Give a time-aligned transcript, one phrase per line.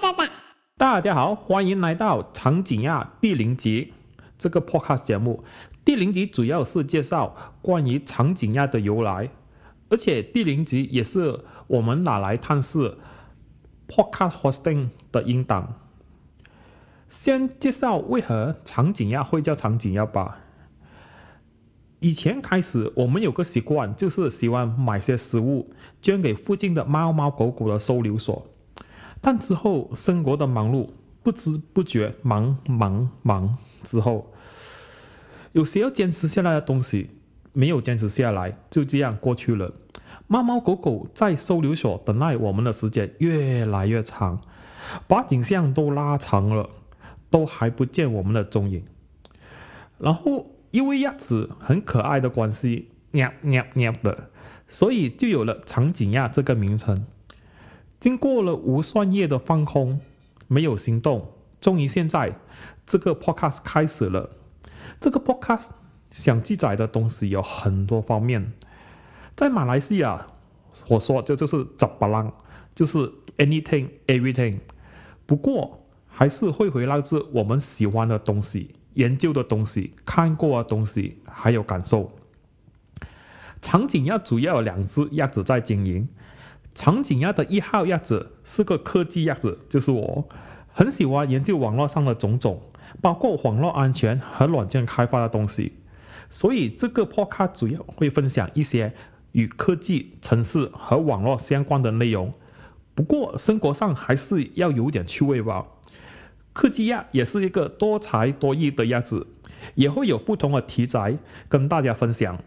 [0.00, 0.24] 哒哒。
[0.76, 3.94] 大家好，欢迎来到长颈亚第零集
[4.36, 5.42] 这个 podcast 节目。
[5.84, 9.30] 第零集主要是介绍关于长颈亚的由来，
[9.88, 12.98] 而且第零集也是我们拿来探视
[13.88, 15.80] podcast hosting 的音档。
[17.08, 20.40] 先介绍为何长颈亚会叫长颈亚吧。
[22.00, 25.70] 以前开始，我们有个习惯，就是喜欢买些食物
[26.02, 28.46] 捐给附近的猫猫狗狗的收留所。
[29.20, 30.90] 但之后生活的忙碌，
[31.22, 34.32] 不知不觉忙忙忙之后，
[35.52, 37.10] 有些要坚持下来的东西
[37.52, 39.72] 没有坚持下来，就这样过去了。
[40.28, 44.40] 猫猫狗狗在收留所等待我们的时间越来越长，
[45.06, 46.68] 把景象都拉长了，
[47.30, 48.84] 都还不见我们的踪影。
[49.98, 54.30] 然后因为鸭子很可爱的关系，喵喵喵的，
[54.68, 57.06] 所以就有了长颈鸭这个名称。
[57.98, 60.00] 经过了无算夜的放空，
[60.46, 62.38] 没有行动，终于现在
[62.86, 64.30] 这个 podcast 开始了。
[65.00, 65.68] 这个 podcast
[66.10, 68.52] 想记载的东西有很多方面，
[69.34, 70.26] 在马来西亚，
[70.88, 72.32] 我说这就是“杂巴浪”，
[72.74, 74.58] 就是 anything everything。
[75.24, 82.12] 不过还是会回来自我们喜欢的东西、研究的东西、看过的东西，还有感受。
[83.60, 86.08] 场景要主要有两只鸭子在经营。
[86.76, 90.28] 长颈鸭的一号鸭子是个科技鸭子，就是我，
[90.74, 92.60] 很喜欢研究网络上的种种，
[93.00, 95.72] 包括网络安全和软件开发的东西。
[96.28, 98.92] 所以这个 podcast 主要会分享一些
[99.32, 102.30] 与科技、城市和网络相关的内容。
[102.94, 105.64] 不过生活上还是要有点趣味吧。
[106.52, 109.26] 科技鸭也是一个多才多艺的鸭子，
[109.76, 111.16] 也会有不同的题材
[111.48, 112.38] 跟大家分享。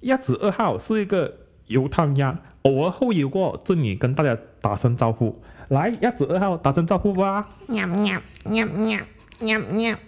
[0.00, 1.38] 鸭子二号是一个
[1.68, 2.38] 油汤鸭。
[2.62, 7.48] 偶尔会有过这里跟大家打声招呼，来鸭子二号打声招呼吧。
[7.66, 9.00] 喵喵喵喵
[9.40, 9.98] 喵喵。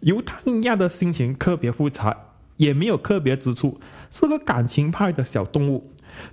[0.00, 2.16] 犹太鸭的心情特别复杂，
[2.58, 5.90] 也没有特别之处，是个感情派的小动物，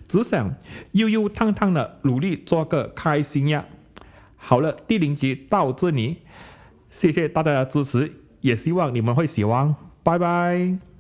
[0.08, 0.54] 只想
[0.92, 3.66] 悠悠荡荡的努力做个开心鸭。
[4.36, 6.18] 好了，第零集到这里，
[6.90, 8.12] 谢谢大家的支持，
[8.42, 10.93] 也希望你们会喜欢，拜拜。